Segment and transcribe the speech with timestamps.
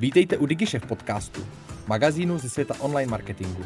[0.00, 1.46] Vítejte u DigiShef podcastu,
[1.86, 3.64] magazínu ze světa online marketingu.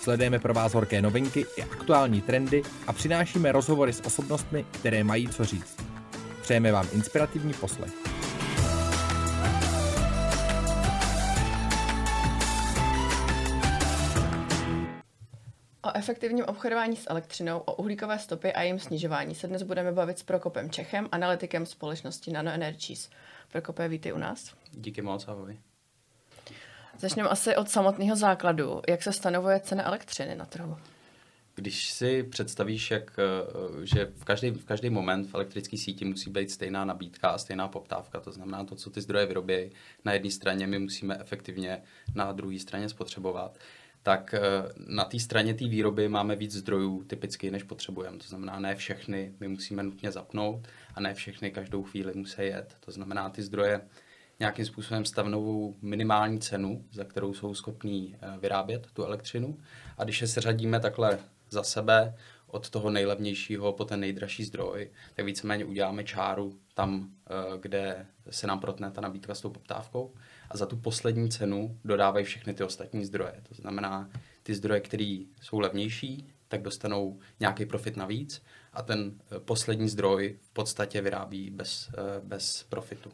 [0.00, 5.28] Sledujeme pro vás horké novinky i aktuální trendy a přinášíme rozhovory s osobnostmi, které mají
[5.28, 5.76] co říct.
[6.42, 7.92] Přejeme vám inspirativní poslech.
[15.84, 20.18] O efektivním obchodování s elektřinou, o uhlíkové stopy a jejím snižování se dnes budeme bavit
[20.18, 23.10] s Prokopem Čechem, analytikem společnosti Nano Energies.
[23.52, 24.54] Prokope, vítej u nás.
[24.72, 25.58] Díky moc, ahoj.
[26.98, 28.82] Začneme asi od samotného základu.
[28.88, 30.76] Jak se stanovuje cena elektřiny na trhu?
[31.54, 36.30] Když si představíš, jak, eh, že v každý, v každý moment v elektrické síti musí
[36.30, 39.70] být stejná nabídka a stejná poptávka, to znamená to, co ty zdroje vyrobí
[40.04, 41.82] na jedné straně, my musíme efektivně
[42.14, 43.58] na druhé straně spotřebovat,
[44.02, 44.40] tak eh,
[44.86, 48.18] na té straně té výroby máme víc zdrojů typicky, než potřebujeme.
[48.18, 52.76] To znamená, ne všechny my musíme nutně zapnout a ne všechny každou chvíli musí jet.
[52.80, 53.80] To znamená, ty zdroje
[54.38, 59.58] nějakým způsobem stavnou minimální cenu, za kterou jsou schopní eh, vyrábět tu elektřinu.
[59.98, 61.18] A když je seřadíme takhle
[61.50, 62.14] za sebe,
[62.50, 68.46] od toho nejlevnějšího po ten nejdražší zdroj, tak víceméně uděláme čáru tam, eh, kde se
[68.46, 70.14] nám protne ta nabídka s tou poptávkou
[70.50, 73.42] a za tu poslední cenu dodávají všechny ty ostatní zdroje.
[73.48, 74.10] To znamená,
[74.42, 78.42] ty zdroje, které jsou levnější, tak dostanou nějaký profit navíc
[78.72, 83.10] a ten eh, poslední zdroj v podstatě vyrábí bez, eh, bez profitu.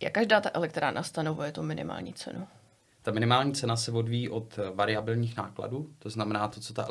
[0.00, 2.46] Jak každá ta elektrárna stanovuje tu minimální cenu?
[3.02, 6.88] Ta minimální cena se odvíjí od variabilních nákladů, to znamená to, co ta,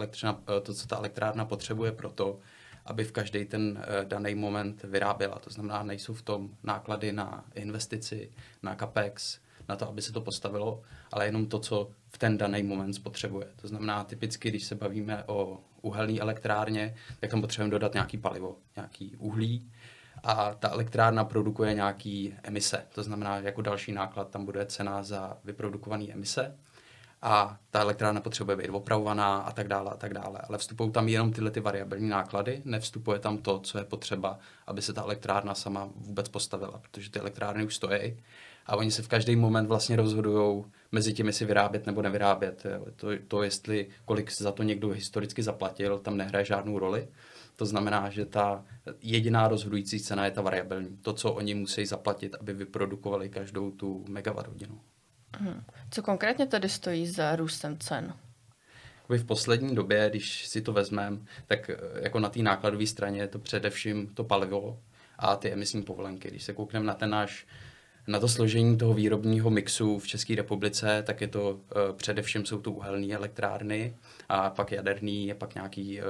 [0.63, 2.39] to, co ta elektrárna potřebuje pro to,
[2.85, 5.39] aby v každý ten uh, daný moment vyráběla.
[5.39, 8.31] To znamená, nejsou v tom náklady na investici,
[8.63, 12.63] na capex, na to, aby se to postavilo, ale jenom to, co v ten daný
[12.63, 13.47] moment spotřebuje.
[13.55, 18.57] To znamená, typicky, když se bavíme o uhelné elektrárně, tak tam potřebujeme dodat nějaký palivo,
[18.75, 19.71] nějaký uhlí,
[20.23, 22.85] a ta elektrárna produkuje nějaký emise.
[22.95, 26.57] To znamená, jako další náklad tam bude cena za vyprodukované emise
[27.25, 30.39] a ta elektrárna potřebuje být opravovaná a tak dále a tak dále.
[30.49, 34.81] Ale vstupují tam jenom tyhle ty variabilní náklady, nevstupuje tam to, co je potřeba, aby
[34.81, 38.17] se ta elektrárna sama vůbec postavila, protože ty elektrárny už stojí
[38.65, 42.63] a oni se v každý moment vlastně rozhodují mezi tím, jestli vyrábět nebo nevyrábět.
[42.95, 47.07] To, to, jestli kolik za to někdo historicky zaplatil, tam nehraje žádnou roli.
[47.55, 48.65] To znamená, že ta
[49.01, 50.97] jediná rozhodující cena je ta variabilní.
[51.01, 54.79] To, co oni musí zaplatit, aby vyprodukovali každou tu megawatt hodinu.
[55.39, 55.63] Hmm.
[55.91, 58.13] Co konkrétně tedy stojí za růstem cen?
[59.09, 63.27] V poslední době, když si to vezmeme, tak eh, jako na té nákladové straně je
[63.27, 64.79] to především to palivo
[65.19, 66.27] a ty emisní povolenky.
[66.27, 67.47] Když se koukneme na ten náš
[68.07, 71.59] na to složení toho výrobního mixu v České republice, tak je to uh,
[71.95, 73.95] především jsou to uhelné elektrárny
[74.29, 76.07] a pak jaderný, a pak nějaký uh,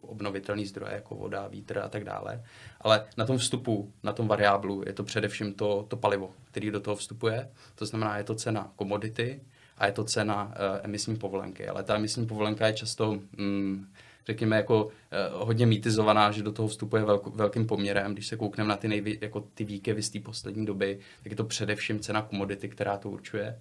[0.00, 2.42] obnovitelný zdroje jako voda, vítr a tak dále.
[2.80, 6.80] Ale na tom vstupu, na tom variáblu je to především to, to palivo, který do
[6.80, 7.48] toho vstupuje.
[7.74, 9.40] To znamená, je to cena komodity
[9.78, 10.52] a je to cena uh,
[10.82, 11.68] emisní povolenky.
[11.68, 13.86] Ale ta emisní povolenka je často mm,
[14.26, 18.12] řekněme, jako eh, hodně mýtizovaná, že do toho vstupuje velk, velkým poměrem.
[18.12, 21.36] Když se koukneme na ty, nejvě, jako ty výkyvy z té poslední doby, tak je
[21.36, 23.58] to především cena komodity, která to určuje.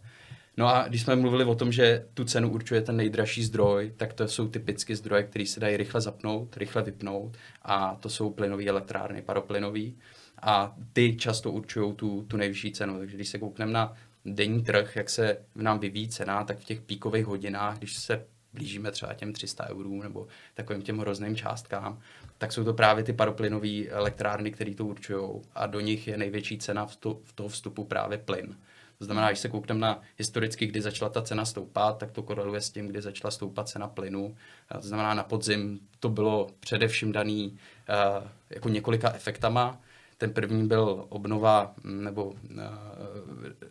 [0.58, 4.14] No a když jsme mluvili o tom, že tu cenu určuje ten nejdražší zdroj, tak
[4.14, 8.66] to jsou typicky zdroje, které se dají rychle zapnout, rychle vypnout a to jsou plynové
[8.66, 9.98] elektrárny, paroplynový
[10.42, 12.98] a ty často určují tu, tu nejvyšší cenu.
[12.98, 13.94] Takže když se koukneme na
[14.26, 18.26] denní trh, jak se v nám vyvíjí cena, tak v těch píkových hodinách, když se
[18.56, 22.00] blížíme třeba těm 300 eurů nebo takovým těm hrozným částkám,
[22.38, 26.58] tak jsou to právě ty paroplynové elektrárny, které to určují a do nich je největší
[26.58, 28.56] cena v, to, v toho vstupu právě plyn.
[28.98, 32.62] To znamená, když se koukneme na historicky, kdy začala ta cena stoupat, tak to koreluje
[32.62, 34.36] s tím, kdy začala stoupat cena plynu.
[34.82, 37.58] To znamená, na podzim to bylo především daný
[37.90, 39.82] uh, jako několika efektama.
[40.18, 42.64] Ten první byl obnova nebo eh,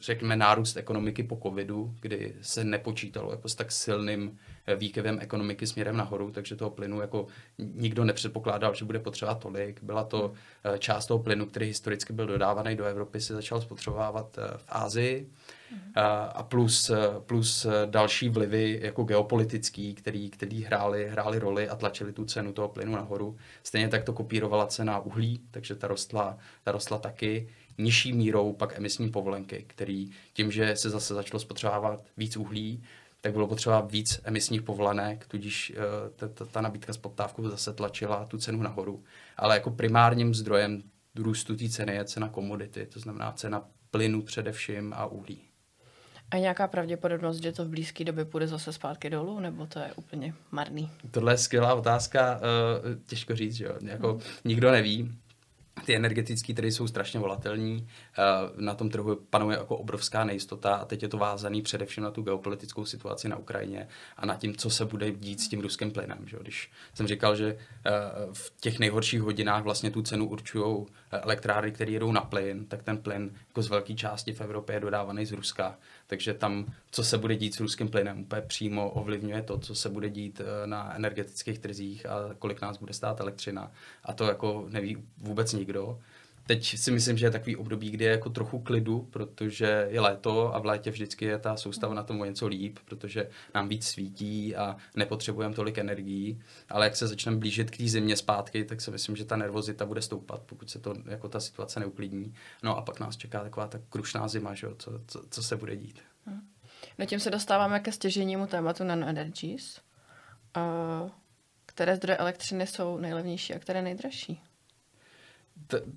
[0.01, 4.39] řekněme nárůst ekonomiky po covidu, kdy se nepočítalo jako s tak silným
[4.77, 7.27] výkyvem ekonomiky směrem nahoru, takže toho plynu jako
[7.59, 9.83] nikdo nepředpokládal, že bude potřebovat tolik.
[9.83, 10.33] Byla to
[10.65, 15.31] eh, část toho plynu, který historicky byl dodávaný do Evropy, se začal spotřebovávat v Ázii
[16.35, 16.91] a plus,
[17.27, 22.69] plus další vlivy jako geopolitický, který, který hráli, hráli roli a tlačili tu cenu toho
[22.69, 23.37] plynu nahoru.
[23.63, 27.49] Stejně tak to kopírovala cena uhlí, takže ta rostla, ta rostla taky
[27.79, 32.83] nižší mírou pak emisní povolenky, který tím, že se zase začalo spotřebovávat víc uhlí,
[33.25, 38.39] tak bylo potřeba víc emisních povolenek, tudíž uh, ta, nabídka s poptávkou zase tlačila tu
[38.39, 39.05] cenu nahoru.
[39.37, 40.83] Ale jako primárním zdrojem
[41.15, 45.39] růstu té ceny je cena komodity, to znamená cena plynu především a uhlí.
[46.31, 49.93] A nějaká pravděpodobnost, že to v blízké době půjde zase zpátky dolů, nebo to je
[49.97, 50.91] úplně marný?
[51.11, 53.75] Tohle je skvělá otázka, uh, těžko říct, že jo?
[53.83, 54.21] Jako, hmm.
[54.45, 55.13] Nikdo neví.
[55.85, 57.89] Ty energetické trhy jsou strašně volatelní,
[58.19, 58.23] eh,
[58.57, 62.23] na tom trhu panuje jako obrovská nejistota a teď je to vázaný především na tu
[62.23, 66.19] geopolitickou situaci na Ukrajině a na tím, co se bude dít s tím ruským plynem.
[66.27, 66.37] Že?
[66.41, 67.57] Když jsem říkal, že
[67.87, 67.91] eh,
[68.33, 72.83] v těch nejhorších hodinách vlastně tu cenu určují eh, elektrárny, které jedou na plyn, tak
[72.83, 75.79] ten plyn jako z velké části v Evropě je dodávaný z Ruska.
[76.15, 79.89] Takže tam, co se bude dít s ruským plynem, úplně přímo ovlivňuje to, co se
[79.89, 83.73] bude dít na energetických trzích a kolik nás bude stát elektřina.
[84.05, 85.99] A to jako neví vůbec nikdo.
[86.47, 90.55] Teď si myslím, že je takový období, kdy je jako trochu klidu, protože je léto
[90.55, 94.57] a v létě vždycky je ta soustava na tom něco líp, protože nám víc svítí
[94.57, 96.43] a nepotřebujeme tolik energií.
[96.69, 99.87] Ale jak se začneme blížit k té zimě zpátky, tak si myslím, že ta nervozita
[99.87, 102.35] bude stoupat, pokud se to jako ta situace neuklidní.
[102.63, 105.57] No a pak nás čeká taková ta krušná zima, že jo, co, co, co se
[105.57, 106.01] bude dít.
[106.99, 109.81] No tím se dostáváme ke stěženímu tématu nanoenergies.
[110.57, 111.11] Uh,
[111.67, 114.41] které zdroje elektřiny jsou nejlevnější a které nejdražší?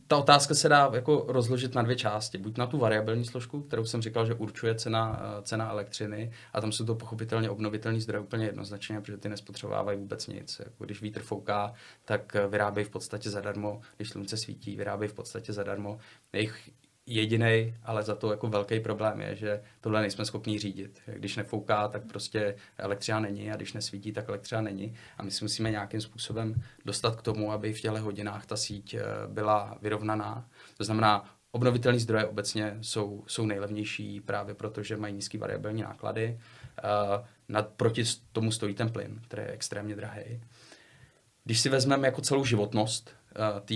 [0.08, 2.38] Ta, otázka se dá jako rozložit na dvě části.
[2.38, 6.62] Buď na tu variabilní složku, kterou jsem říkal, že určuje cena, eh, cena elektřiny, a
[6.62, 10.62] tam jsou to pochopitelně obnovitelné zdroje úplně jednoznačně, protože ty nespotřebovávají vůbec nic.
[10.66, 11.74] Jako když vítr fouká,
[12.06, 16.00] tak eh, vyrábějí v podstatě zadarmo, když slunce svítí, vyrábějí v podstatě zadarmo.
[16.34, 16.70] Jejich
[17.08, 21.02] jediný, ale za to jako velký problém je, že tohle nejsme schopni řídit.
[21.06, 24.96] Když nefouká, tak prostě elektřina není a když nesvítí, tak elektřina není.
[25.18, 26.56] A my si musíme nějakým způsobem
[26.86, 30.50] dostat k tomu, aby v těchto hodinách ta síť eh, byla vyrovnaná.
[30.78, 36.40] To znamená, obnovitelné zdroje obecně jsou, jsou nejlevnější právě proto, že mají nízké variabilní náklady.
[36.84, 40.42] Uh, nad, proti tomu stojí ten plyn, který je extrémně drahý.
[41.44, 43.12] Když si vezmeme jako celou životnost
[43.66, 43.74] té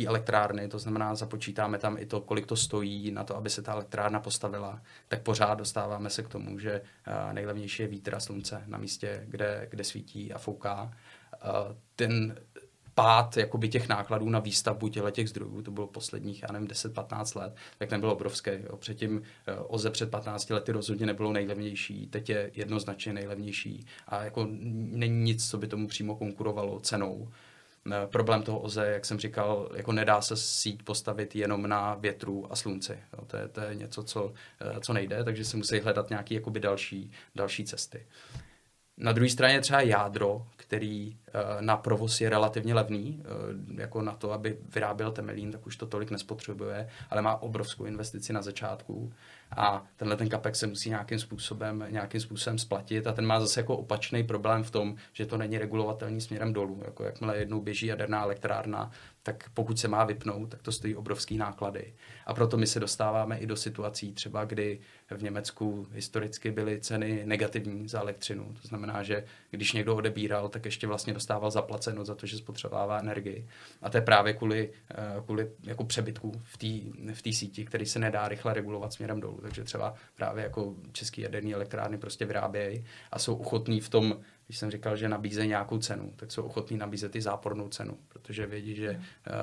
[0.00, 3.62] uh, elektrárny, to znamená, započítáme tam i to, kolik to stojí na to, aby se
[3.62, 8.20] ta elektrárna postavila, tak pořád dostáváme se k tomu, že uh, nejlevnější je vítr a
[8.20, 10.92] slunce na místě, kde, kde svítí a fouká.
[11.96, 12.36] Ten
[12.94, 17.56] pád jakoby těch nákladů na výstavbu těch zdrojů, to bylo posledních, já nevím, 10-15 let,
[17.78, 18.50] tak ten byl obrovský.
[18.50, 18.76] Jo.
[18.76, 19.22] Předtím
[19.66, 25.50] OZE před 15 lety rozhodně nebylo nejlevnější, teď je jednoznačně nejlevnější a jako není nic,
[25.50, 27.28] co by tomu přímo konkurovalo cenou.
[27.86, 32.52] Eh, problém toho OZE, jak jsem říkal, jako nedá se síť postavit jenom na větru
[32.52, 32.98] a slunci.
[33.18, 36.40] Jo, to, je, to je něco, co, eh, co nejde, takže se musí hledat nějaké
[36.58, 38.06] další, další cesty.
[39.02, 43.22] Na druhé straně třeba jádro, který eh, na provoz je relativně levný,
[43.74, 48.32] jako na to, aby vyráběl temelín, tak už to tolik nespotřebuje, ale má obrovskou investici
[48.32, 49.12] na začátku
[49.56, 53.60] a tenhle ten kapek se musí nějakým způsobem, nějakým způsobem splatit a ten má zase
[53.60, 56.82] jako opačný problém v tom, že to není regulovatelný směrem dolů.
[56.84, 58.90] Jako jakmile jednou běží jaderná elektrárna,
[59.22, 61.94] tak pokud se má vypnout, tak to stojí obrovský náklady.
[62.26, 64.80] A proto my se dostáváme i do situací třeba, kdy
[65.10, 68.54] v Německu historicky byly ceny negativní za elektřinu.
[68.62, 72.98] To znamená, že když někdo odebíral, tak ještě vlastně dostával zaplaceno za to, že spotřebává
[72.98, 73.48] energii.
[73.82, 77.98] A to je právě kvůli, eh, kvůli jako přebytku v té v síti, který se
[77.98, 79.38] nedá rychle regulovat směrem dolů.
[79.42, 84.16] Takže třeba právě jako české jaderné elektrárny prostě vyrábějí a jsou ochotní v tom
[84.52, 88.46] když jsem říkal, že nabízejí nějakou cenu, tak jsou ochotní nabízet i zápornou cenu, protože
[88.46, 89.00] vědí, že uh,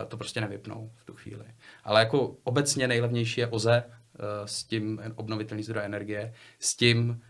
[0.07, 1.45] to prostě nevypnou v tu chvíli.
[1.83, 7.21] Ale jako obecně nejlevnější je OZE uh, s tím obnovitelný zdroj energie, s tím,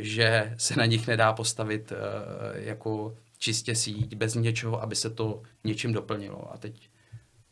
[0.00, 1.98] že se na nich nedá postavit uh,
[2.54, 6.52] jako čistě síť bez něčeho, aby se to něčím doplnilo.
[6.54, 6.88] A teď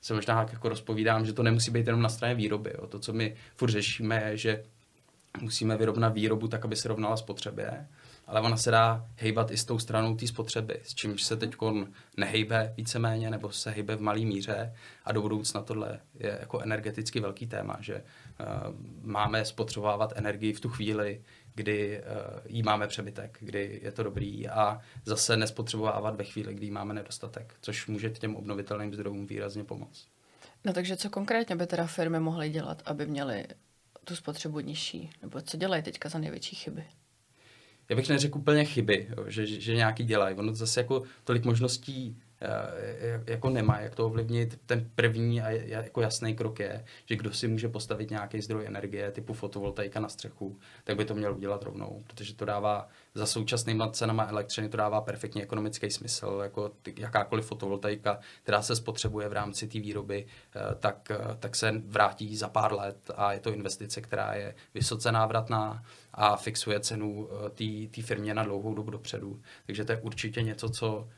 [0.00, 2.72] se možná jako rozpovídám, že to nemusí být jenom na straně výroby.
[2.78, 2.86] Jo.
[2.86, 4.64] To, co my furt řešíme, je, že
[5.40, 7.88] musíme vyrovnat výrobu tak, aby se rovnala spotřebě
[8.32, 11.54] ale ona se dá hejbat i s tou stranou té spotřeby, s čímž se teď
[12.16, 14.74] nehejbe víceméně, nebo se hejbe v malé míře
[15.04, 18.46] a do budoucna tohle je jako energeticky velký téma, že uh,
[19.02, 21.22] máme spotřebovávat energii v tu chvíli,
[21.54, 26.70] kdy uh, jí máme přebytek, kdy je to dobrý a zase nespotřebovávat ve chvíli, kdy
[26.70, 30.08] máme nedostatek, což může těm obnovitelným zdrojům výrazně pomoct.
[30.64, 33.46] No takže co konkrétně by teda firmy mohly dělat, aby měly
[34.04, 35.10] tu spotřebu nižší?
[35.22, 36.84] Nebo co dělají teďka za největší chyby?
[37.92, 40.36] Já bych neřekl úplně chyby, jo, že, že nějaký dělají.
[40.36, 42.16] Ono zase jako tolik možností
[43.26, 44.60] jako nemá, jak to ovlivnit.
[44.66, 49.10] Ten první a jako jasný krok je, že kdo si může postavit nějaký zdroj energie
[49.10, 53.84] typu fotovoltaika na střechu, tak by to měl udělat rovnou, protože to dává za současnými
[53.92, 59.68] cenama elektřiny to dává perfektně ekonomický smysl, jako jakákoliv fotovoltaika, která se spotřebuje v rámci
[59.68, 64.00] té výroby, eh, tak, eh, tak se vrátí za pár let a je to investice,
[64.00, 65.82] která je vysoce návratná
[66.14, 67.28] a fixuje cenu
[67.90, 69.40] té firmě na dlouhou dobu dopředu.
[69.66, 71.08] Takže to je určitě něco, co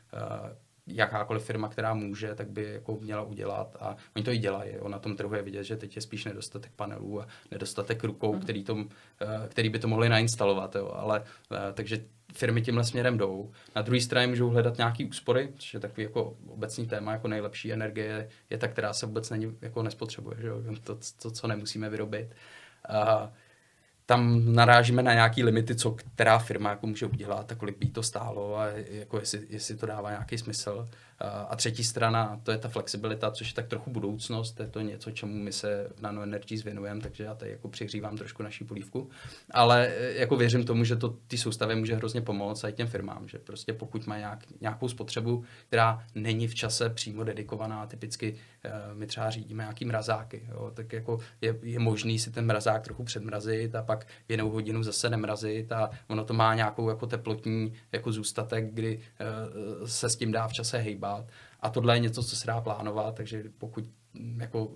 [0.87, 4.71] jakákoliv firma, která může, tak by jako měla udělat a oni to i dělají.
[4.75, 4.87] Jo.
[4.87, 8.41] Na tom trhu je vidět, že teď je spíš nedostatek panelů a nedostatek rukou, mm.
[8.41, 8.89] který, tom,
[9.21, 10.75] eh, který by to mohli nainstalovat.
[10.75, 10.91] Jo.
[10.95, 13.51] Ale, eh, takže firmy tímhle směrem jdou.
[13.75, 17.73] Na druhé straně můžou hledat nějaké úspory, což je takový jako obecný téma, jako nejlepší
[17.73, 20.61] energie je ta, která se vůbec není, jako nespotřebuje, že jo?
[20.83, 22.27] To, to, co nemusíme vyrobit.
[22.89, 23.29] Uh,
[24.05, 28.03] tam narážíme na nějaký limity, co která firma jako může udělat a kolik by to
[28.03, 30.89] stálo a jako jestli, jestli to dává nějaký smysl.
[31.19, 34.81] A třetí strana, to je ta flexibilita, což je tak trochu budoucnost, to je to
[34.81, 36.63] něco, čemu my se v Nano Energies
[37.01, 39.09] takže já tady jako přihřívám trošku naší polívku.
[39.51, 43.27] Ale e, jako věřím tomu, že to ty soustavy může hrozně pomoct i těm firmám,
[43.27, 48.71] že prostě pokud má nějak, nějakou spotřebu, která není v čase přímo dedikovaná, typicky e,
[48.93, 53.03] my třeba řídíme nějaký mrazáky, jo, tak jako je, je možný si ten mrazák trochu
[53.03, 58.11] předmrazit a pak jinou hodinu zase nemrazit a ono to má nějakou jako teplotní jako
[58.11, 58.99] zůstatek, kdy
[59.81, 61.25] uh, se s tím dá v čase hejbat hýbat.
[61.59, 63.83] A tohle je něco, co se dá plánovat, takže pokud
[64.13, 64.71] mm, jako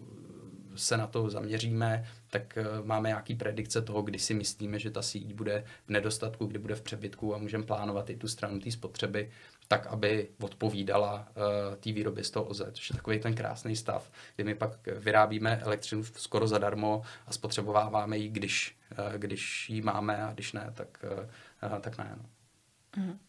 [0.75, 5.01] se na to zaměříme, tak uh, máme nějaký predikce toho, kdy si myslíme, že ta
[5.01, 8.71] síť bude v nedostatku, kdy bude v přebytku a můžeme plánovat i tu stranu té
[8.71, 9.31] spotřeby,
[9.67, 14.11] tak, aby odpovídala uh, té výrobě z toho OZE, což je takový ten krásný stav,
[14.35, 20.23] kdy my pak vyrábíme elektřinu skoro zadarmo a spotřebováváme ji, když, uh, když ji máme
[20.23, 21.05] a když ne, tak,
[21.63, 22.17] uh, tak ne.
[22.17, 22.25] No.
[23.03, 23.19] Mm.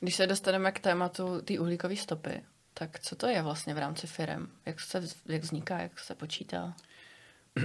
[0.00, 2.42] Když se dostaneme k tématu té uhlíkové stopy,
[2.74, 4.48] tak co to je vlastně v rámci firm?
[4.66, 6.74] Jak, se, jak vzniká, jak se počítá?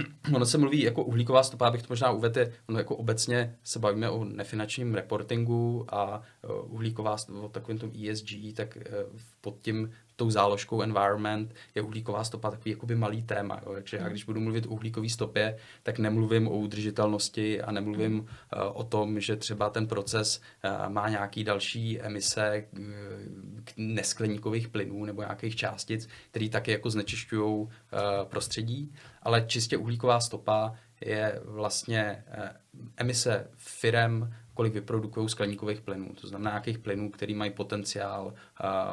[0.34, 4.10] ono se mluví jako uhlíková stopa, abych to možná uvedl, ono jako obecně se bavíme
[4.10, 10.30] o nefinančním reportingu a uh, uhlíková o takovém tom ESG, tak uh, pod tím tou
[10.30, 13.60] záložkou environment je uhlíková stopa takový jakoby malý téma.
[13.66, 13.72] Jo.
[13.72, 18.26] Takže já když budu mluvit o uhlíkové stopě, tak nemluvím o udržitelnosti a nemluvím uh,
[18.72, 22.80] o tom, že třeba ten proces uh, má nějaký další emise uh,
[23.76, 27.68] neskleníkových plynů nebo nějakých částic, které taky jako znečišťují uh,
[28.24, 32.48] prostředí, ale čistě uhlíková stopa je vlastně uh,
[32.96, 36.08] emise firem kolik vyprodukují skleníkových plynů.
[36.20, 38.32] To znamená nějakých plynů, který mají potenciál uh,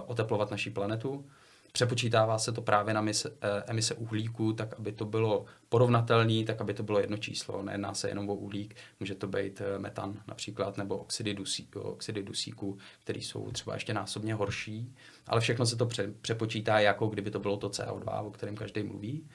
[0.06, 1.26] oteplovat naší planetu.
[1.72, 3.36] Přepočítává se to právě na mise, uh,
[3.68, 7.64] emise uhlíku, tak aby to bylo porovnatelné, tak aby to bylo jedno číslo.
[7.64, 12.24] Nejedná se jenom o uhlík, může to být uh, metan například, nebo oxidy, dusí, oxidy
[12.24, 14.96] dusíku, které jsou třeba ještě násobně horší.
[15.28, 18.84] Ale všechno se to pře, přepočítá jako kdyby to bylo to CO2, o kterém každý
[18.84, 19.28] mluví.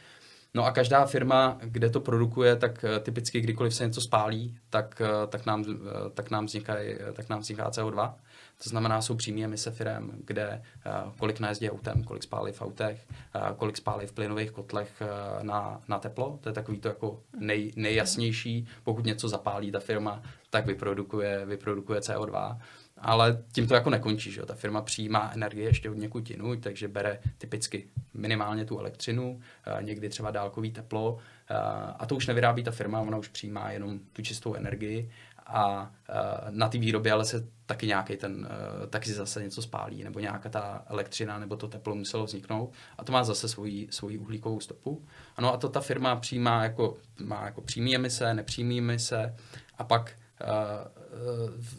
[0.57, 5.03] No a každá firma, kde to produkuje, tak eh, typicky kdykoliv se něco spálí, tak,
[5.05, 6.75] eh, tak, nám, eh, tak, nám, vzniká,
[7.13, 8.15] tak nám vzniká CO2.
[8.63, 10.63] To znamená, jsou přímé emise firm, kde
[11.19, 13.07] kolik najezdí autem, kolik spálí v autech,
[13.57, 15.03] kolik spálí v plynových kotlech
[15.43, 16.39] na, na teplo.
[16.43, 18.67] To je takový to jako nej, nejjasnější.
[18.85, 22.59] Pokud něco zapálí ta firma, tak vyprodukuje, vyprodukuje CO2.
[22.99, 24.47] Ale tím to jako nekončí, že jo?
[24.47, 29.83] Ta firma přijímá energii ještě od někud jinou, takže bere typicky minimálně tu elektřinu, eh,
[29.83, 31.19] někdy třeba dálkový teplo
[31.50, 31.55] eh,
[31.99, 35.11] a to už nevyrábí ta firma, ona už přijímá jenom tu čistou energii
[35.47, 36.12] a eh,
[36.50, 38.49] na té výrobě ale se taky nějaký ten,
[38.91, 43.12] taky zase něco spálí, nebo nějaká ta elektřina nebo to teplo muselo vzniknout a to
[43.12, 45.05] má zase svoji, svoji uhlíkovou stopu.
[45.37, 49.35] Ano a to ta firma přijímá jako, má jako přímý emise, nepřímý emise
[49.79, 50.12] a pak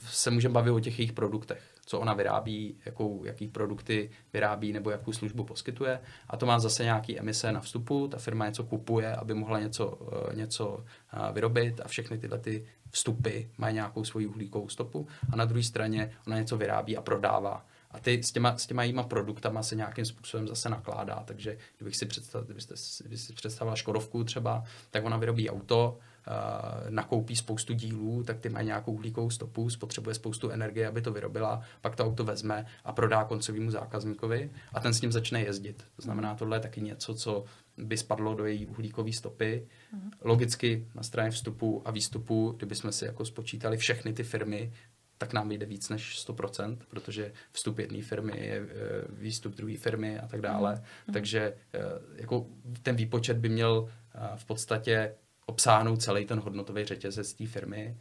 [0.06, 4.90] se můžeme bavit o těch jejich produktech, co ona vyrábí, jakou, jaký produkty vyrábí nebo
[4.90, 6.00] jakou službu poskytuje.
[6.30, 10.00] A to má zase nějaký emise na vstupu, ta firma něco kupuje, aby mohla něco,
[10.32, 15.08] eh, něco eh, vyrobit a všechny tyhle ty vstupy mají nějakou svoji uhlíkovou stopu.
[15.34, 17.66] A na druhé straně ona něco vyrábí a prodává.
[17.92, 21.24] A ty s těma, s těma jíma produktama se nějakým způsobem zase nakládá.
[21.26, 26.90] Takže kdybych si představil, kdybyste, kdybyste si představila Škodovku třeba, tak ona vyrobí auto, uh,
[26.90, 31.62] nakoupí spoustu dílů, tak ty mají nějakou uhlíkovou stopu, spotřebuje spoustu energie, aby to vyrobila,
[31.82, 35.84] pak to auto vezme a prodá koncovému zákazníkovi a ten s ním začne jezdit.
[35.96, 37.44] To znamená, tohle je taky něco, co
[37.78, 39.68] by spadlo do její uhlíkové stopy.
[39.94, 40.12] Mm.
[40.22, 44.72] Logicky na straně vstupu a výstupu, kdybychom si jako spočítali všechny ty firmy,
[45.18, 48.68] tak nám vyjde víc než 100%, protože vstup jedné firmy je eh,
[49.10, 50.84] výstup druhé firmy a tak dále.
[51.08, 51.14] Mm.
[51.14, 51.80] Takže eh,
[52.16, 52.46] jako
[52.84, 53.90] ten výpočet by měl
[54.36, 55.14] v podstatě
[55.48, 57.98] obsáhnout celý ten hodnotový řetězec té firmy.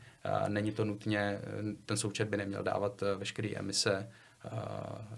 [0.48, 1.38] Není to nutně,
[1.86, 4.08] ten součet by neměl dávat eh, veškeré emise
[4.44, 4.50] eh,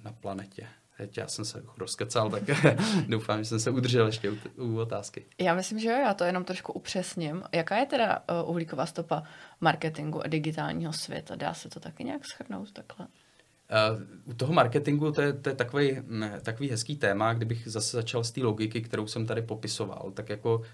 [0.03, 0.67] na planetě.
[0.99, 2.43] Teď já jsem se rozkecal, tak
[3.09, 5.25] doufám, že jsem se udržel ještě u, u otázky.
[5.39, 7.43] Já myslím, že jo, já to jenom trošku upřesním.
[7.53, 9.23] Jaká je teda uh, uhlíková stopa
[9.61, 11.37] marketingu a digitálního světa?
[11.37, 13.07] Dá se to taky nějak schrnout takhle?
[13.07, 17.97] Uh, u toho marketingu to je, to je takový, ne, takový hezký téma, kdybych zase
[17.97, 20.65] začal z té logiky, kterou jsem tady popisoval, tak jako uh,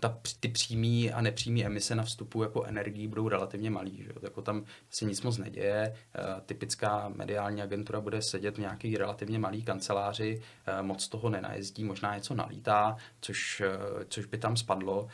[0.00, 4.02] ta, ty přímý a nepřímý emise na vstupu jako energii budou relativně malý.
[4.02, 4.10] Že?
[4.22, 5.94] Jako tam se nic moc neděje.
[6.18, 11.84] Uh, typická mediální agentura bude sedět v nějaký relativně malý kanceláři, uh, moc toho nenajezdí,
[11.84, 13.62] možná něco nalítá, což,
[14.08, 15.08] což by tam spadlo,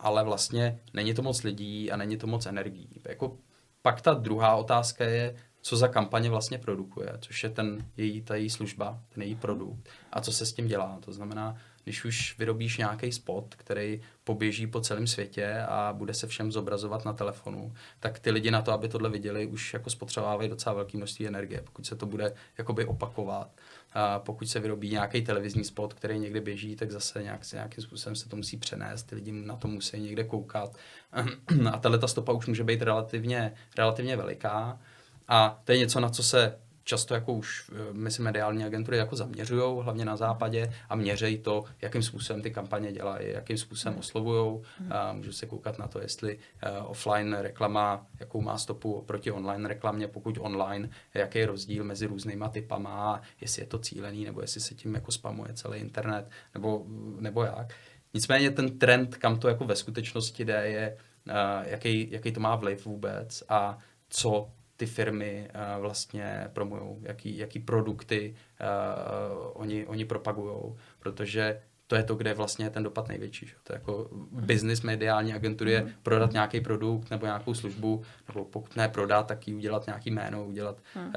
[0.00, 3.00] ale vlastně není to moc lidí a není to moc energií.
[3.08, 3.38] Jako
[3.82, 8.36] pak ta druhá otázka je, co za kampaně vlastně produkuje, což je ten její, ta
[8.36, 10.98] její služba, ten její produkt a co se s tím dělá.
[11.04, 11.56] To znamená,
[11.88, 17.04] když už vyrobíš nějaký spot, který poběží po celém světě a bude se všem zobrazovat
[17.04, 20.96] na telefonu, tak ty lidi na to, aby tohle viděli, už jako spotřebovávají docela velké
[20.96, 23.50] množství energie, pokud se to bude jakoby opakovat.
[23.92, 28.16] A pokud se vyrobí nějaký televizní spot, který někde běží, tak zase nějak, nějakým způsobem
[28.16, 30.76] se to musí přenést, ty lidi na to musí někde koukat.
[31.72, 34.80] A tahle ta stopa už může být relativně, relativně veliká.
[35.28, 39.16] A to je něco, na co se často jako už, eh, myslím, mediální agentury jako
[39.16, 44.00] zaměřují, hlavně na západě a měřejí to, jakým způsobem ty kampaně dělají, jakým způsobem hmm.
[44.00, 44.62] oslovují.
[44.78, 44.90] Hmm.
[45.12, 50.08] Můžu se koukat na to, jestli uh, offline reklama, jakou má stopu proti online reklamě,
[50.08, 54.74] pokud online, jaký je rozdíl mezi různýma typama, jestli je to cílený, nebo jestli se
[54.74, 56.84] tím jako spamuje celý internet, nebo,
[57.20, 57.74] nebo jak.
[58.14, 61.34] Nicméně ten trend, kam to jako ve skutečnosti jde, je, uh,
[61.66, 63.78] jaký, jaký to má vliv vůbec a
[64.08, 71.96] co ty firmy uh, vlastně promují, jaký, jaký produkty uh, oni, oni propagují, protože to
[71.96, 73.46] je to, kde vlastně je ten dopad největší.
[73.46, 73.54] Že?
[73.64, 74.28] To je jako mm.
[74.46, 75.90] business mediální agentury je mm.
[76.02, 80.44] prodat nějaký produkt nebo nějakou službu, nebo pokud ne prodat, tak ji udělat nějaký jméno,
[80.44, 81.06] udělat mm.
[81.06, 81.12] uh,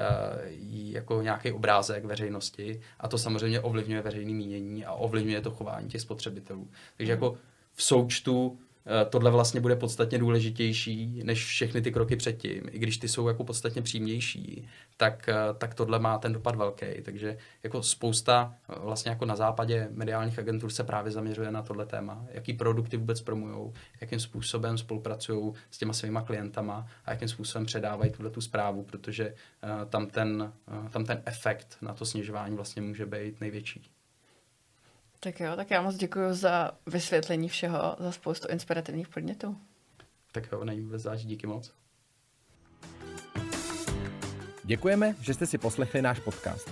[0.70, 6.00] jako nějaký obrázek veřejnosti a to samozřejmě ovlivňuje veřejné mínění a ovlivňuje to chování těch
[6.00, 6.68] spotřebitelů.
[6.96, 7.38] Takže jako
[7.72, 8.58] v součtu
[9.10, 12.62] tohle vlastně bude podstatně důležitější než všechny ty kroky předtím.
[12.70, 16.86] I když ty jsou jako podstatně přímější, tak, eh, tak tohle má ten dopad velký.
[17.02, 21.86] Takže jako spousta eh, vlastně jako na západě mediálních agentur se právě zaměřuje na tohle
[21.86, 22.26] téma.
[22.30, 28.10] Jaký produkty vůbec promují, jakým způsobem spolupracují s těma svýma klientama a jakým způsobem předávají
[28.10, 29.34] tuhle tu zprávu, protože
[29.88, 30.52] tam, ten,
[30.90, 33.90] tam ten efekt na to snižování vlastně může být největší.
[35.24, 39.56] Tak jo, tak já moc děkuji za vysvětlení všeho, za spoustu inspirativních podnětů.
[40.32, 41.72] Tak jo, není vůbec záč, díky moc.
[44.64, 46.70] Děkujeme, že jste si poslechli náš podcast.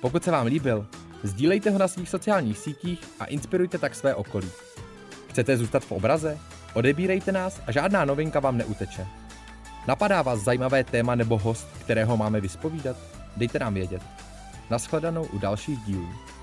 [0.00, 0.86] Pokud se vám líbil,
[1.22, 4.50] sdílejte ho na svých sociálních sítích a inspirujte tak své okolí.
[5.28, 6.38] Chcete zůstat v obraze?
[6.74, 9.06] Odebírejte nás a žádná novinka vám neuteče.
[9.88, 12.96] Napadá vás zajímavé téma nebo host, kterého máme vyspovídat?
[13.36, 14.02] Dejte nám vědět.
[14.70, 16.33] Naschledanou u dalších dílů.